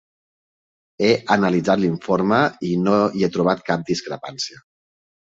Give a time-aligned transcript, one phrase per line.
[1.07, 4.63] He analitzat l'informe i no hi he trobat cap discrepància.